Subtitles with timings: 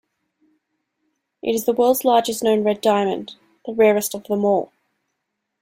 [1.43, 3.35] It is the world's largest known red diamond,
[3.67, 4.71] the rarest of them all.